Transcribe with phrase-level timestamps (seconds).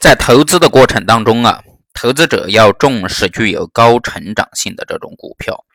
[0.00, 1.62] 在投资的过程当中啊，
[1.92, 5.66] 投资者要重视具有高成长性的这种股票。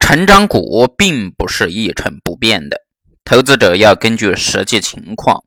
[0.00, 2.80] 成长股并不是一成不变的，
[3.22, 5.44] 投资者要根据实际情况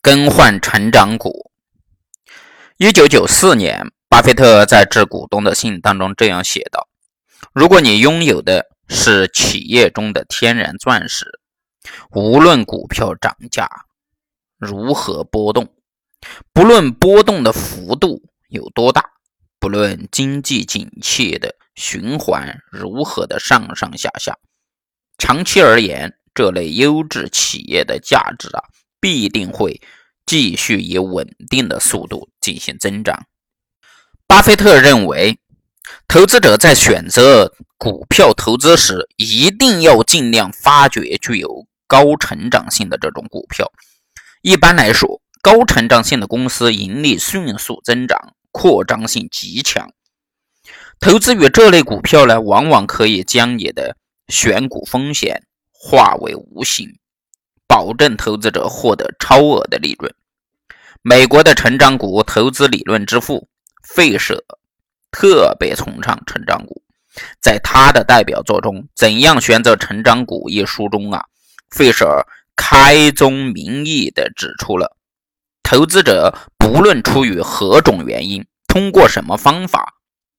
[0.00, 1.50] 更换成长股。
[2.78, 6.88] 一九九四年，巴菲特在致股东的信当中这样写道
[7.52, 11.26] ：“如果你拥有的是企业中的天然钻石，
[12.12, 13.68] 无论股票涨价
[14.58, 15.74] 如何波动，
[16.52, 19.04] 不论波动的幅度有多大，
[19.58, 24.38] 不论经济景气的。”循环如何的上上下下，
[25.18, 28.62] 长期而言，这类优质企业的价值啊，
[29.00, 29.82] 必定会
[30.24, 33.26] 继续以稳定的速度进行增长。
[34.28, 35.36] 巴菲特认为，
[36.06, 43.68] 投资者在选择股票投资时，一定要尽量发掘具有高成长性的这种股票。
[44.42, 49.90] 一般来说，高成长性的公司盈利迅速增长，扩张性极强。
[50.98, 53.94] 投资于这类股票呢，往往可以将你的
[54.28, 56.88] 选股风险化为无形，
[57.66, 60.14] 保证投资者获得超额的利润。
[61.02, 63.46] 美国的成长股投资理论之父
[63.86, 64.42] 费舍
[65.10, 66.82] 特别崇尚成长股，
[67.42, 71.26] 在他的代表作中《怎样选择成长股》一书中啊，
[71.68, 74.96] 费舍开宗明义地指出了，
[75.64, 79.94] 投资者不论出于何种原因，通过什么方法。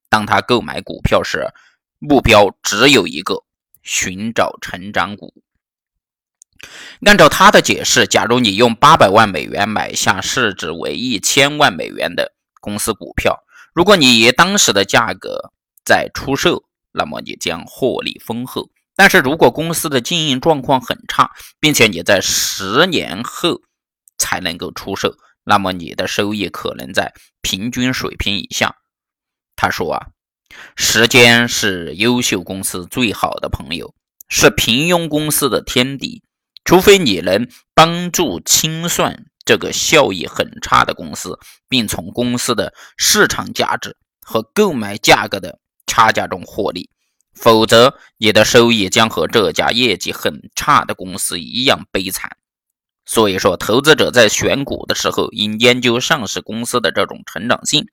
[0.07, 1.47] 当他购买股票时，
[1.99, 3.43] 目标只有一个：
[3.81, 5.33] 寻找成长股。
[7.05, 12.31] 按照他的解释，假如你用八百万美元买下市值为一千万美元的
[12.61, 15.51] 公司股票，如果你以当时的价格
[15.83, 18.69] 再出售，那么你将获利丰厚。
[18.95, 23.61] 但是如果公司的经营状况很差，并且你在十年后
[24.17, 28.75] 才能够出售，那么你的收益可能在平均水平以下。
[29.55, 30.07] 他说啊，
[30.75, 33.93] 时间是优秀公司最好的朋友，
[34.27, 36.23] 是平庸公司的天敌。
[36.63, 41.37] 除非你能帮助清算这个效益很差的公司，
[41.69, 46.89] 并从公司的市场价值和购买价格的差价中获利，
[47.35, 52.35] 否则你的收益将和这家业绩很差的公司一样悲惨。
[53.05, 57.85] 所以说，投资者在选股的时候，应研究上市公司的这种成长性。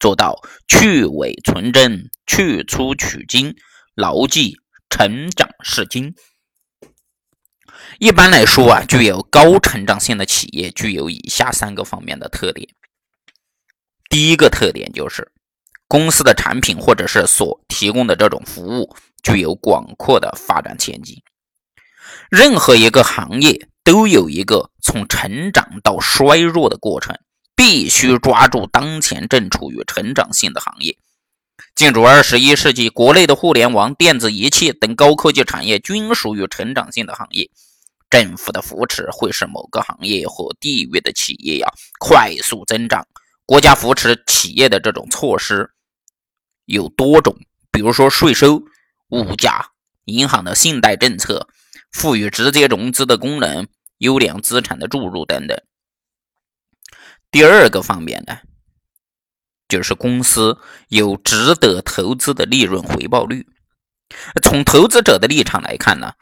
[0.00, 3.56] 做到去伪存真、去粗取精，
[3.96, 4.54] 牢记
[4.88, 6.14] 成长是金。
[7.98, 12.68] 一般来说啊，具有高成长性的企业具有以下三个方面的特点。
[14.08, 15.32] 第一个特点就是
[15.88, 18.94] 公司的产品或者是所提供的这种服务
[19.24, 21.20] 具有广阔的发展前景。
[22.30, 27.18] 任何一个行业都有一个从成长到衰弱的过程。
[27.56, 30.96] 必须抓住当前正处于成长性的行业。
[31.74, 37.50] 进入二十一世纪，国内的互联网、电子仪器等高科技产业均属于成长性的行业。
[38.10, 41.66] 政府的扶持会使某个行业或地域的企业呀
[41.98, 43.04] 快速增长。
[43.44, 45.68] 国家扶持企业的这种措施
[46.66, 47.34] 有多种，
[47.72, 48.62] 比如说税收、
[49.08, 49.66] 物价、
[50.04, 51.48] 银行的信贷政策、
[51.90, 53.66] 赋予直接融资的功能、
[53.98, 55.60] 优良资产的注入等等。
[57.30, 58.38] 第二个方面呢，
[59.68, 63.46] 就是公司有值得投资的利润回报率。
[64.42, 66.14] 从投资者的立场来看呢，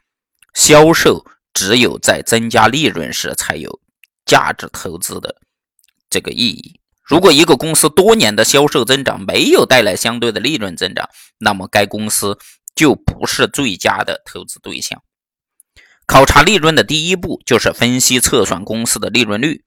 [0.54, 3.80] 销售只有在增加利润时才有
[4.24, 5.36] 价值投资的
[6.10, 6.80] 这个意义。
[7.04, 12.36] 如果一个公司多年的销售增长没有带来相对的利润增长，那么该公司
[12.74, 15.00] 就不是最佳的投资对象。
[16.06, 19.64] 考察利润的第一步就是分析测算公司的利润率。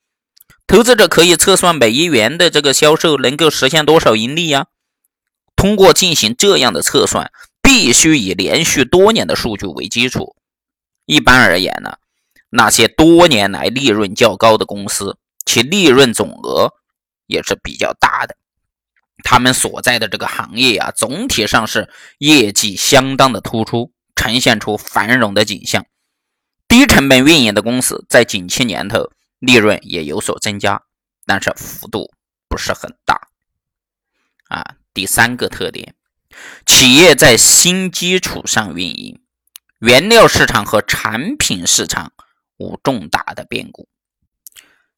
[0.66, 4.68] 投资者可以测算每一元的这个销售能够实现多少盈利呀？
[5.56, 10.36] 通过进行这样的测算，必须以连续多年的数据为基础。
[11.06, 11.98] 一般而言呢，
[12.50, 16.74] 那些多年来利润较高的公司，其利润总额
[17.25, 18.38] 也是比较大的。
[19.24, 25.86] 他们所在的这个行业啊，总体上是业绩相当的突出，呈现出繁荣的景象。
[26.69, 29.12] 低成本运营的公司在景气年头。
[29.39, 30.83] 利润也有所增加，
[31.25, 32.12] 但是幅度
[32.50, 33.30] 不是很大。
[34.50, 35.95] 啊，第三个特点，
[36.66, 39.21] 企业在新基础上运营，
[39.80, 42.12] 原料市场和产品市场
[42.57, 43.88] 无重大的变故。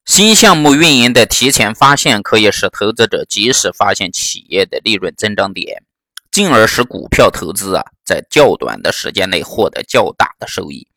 [0.04, 5.84] 新项目运营的提前发现，可以使投资者及时发现企业的利润增长点，
[6.32, 10.88] 进而使股票投资啊在较短的时间内获得较大的收益。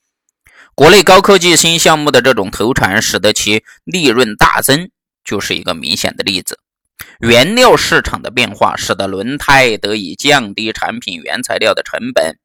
[0.76, 4.90] 国内高科技新项目的这种投产，使得其利润大增，
[5.24, 6.60] 就是一个明显的例子。
[7.20, 12.38] 原料市场的变化使得轮胎得以降低产品原材料的成本，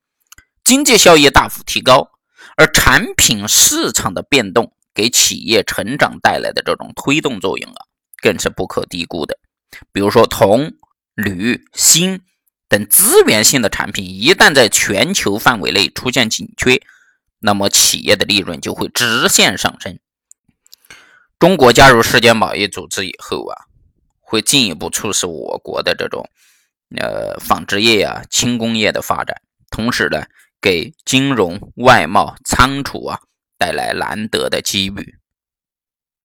[0.62, 2.09] 经济效益大幅提高。
[2.56, 7.83] 而产品市场的变动给企业成长带来的这种推动作用啊，
[8.23, 9.37] 更是不可低估的。
[9.93, 10.73] 比如说铜、
[11.17, 12.21] 铝、锌
[12.69, 16.81] 等资源性的产品，一旦在全球范围内出现紧缺，
[17.41, 19.99] 那么企业的利润就会直线上升。
[21.39, 23.65] 中国加入世界贸易组织以后啊，
[24.21, 26.29] 会进一步促使我国的这种
[26.97, 29.41] 呃纺织业啊、轻工业的发展，
[29.71, 30.27] 同时呢，
[30.61, 33.21] 给金融、外贸、仓储啊
[33.57, 35.20] 带来难得的机遇。